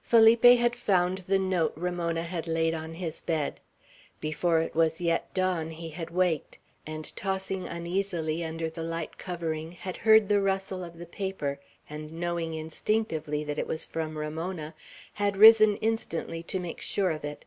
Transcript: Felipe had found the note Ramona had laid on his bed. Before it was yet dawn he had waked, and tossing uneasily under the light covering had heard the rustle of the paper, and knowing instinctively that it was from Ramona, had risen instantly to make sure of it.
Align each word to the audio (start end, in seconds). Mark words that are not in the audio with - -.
Felipe 0.00 0.44
had 0.58 0.74
found 0.74 1.18
the 1.18 1.38
note 1.38 1.74
Ramona 1.76 2.22
had 2.22 2.46
laid 2.46 2.72
on 2.72 2.94
his 2.94 3.20
bed. 3.20 3.60
Before 4.22 4.60
it 4.60 4.74
was 4.74 5.02
yet 5.02 5.34
dawn 5.34 5.68
he 5.68 5.90
had 5.90 6.08
waked, 6.08 6.58
and 6.86 7.14
tossing 7.14 7.66
uneasily 7.68 8.42
under 8.42 8.70
the 8.70 8.82
light 8.82 9.18
covering 9.18 9.72
had 9.72 9.98
heard 9.98 10.30
the 10.30 10.40
rustle 10.40 10.82
of 10.82 10.96
the 10.96 11.04
paper, 11.04 11.60
and 11.90 12.10
knowing 12.10 12.54
instinctively 12.54 13.44
that 13.44 13.58
it 13.58 13.66
was 13.66 13.84
from 13.84 14.16
Ramona, 14.16 14.74
had 15.12 15.36
risen 15.36 15.76
instantly 15.76 16.42
to 16.44 16.58
make 16.58 16.80
sure 16.80 17.10
of 17.10 17.22
it. 17.22 17.44